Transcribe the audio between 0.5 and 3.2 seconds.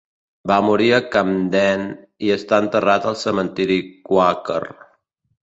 Va morir a Camden i està enterrat al